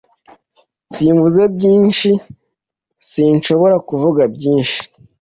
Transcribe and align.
Simvuze 0.93 1.41
byinshi 1.55 2.09
sinshobora 3.09 3.75
kuvuga 3.87 4.21
byinshi 4.35 4.79